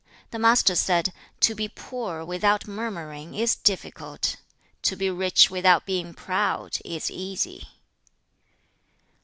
[0.31, 4.35] The Master said, 'To be poor without murmuring is difficult.
[4.81, 7.67] To be rich without being proud is easy.'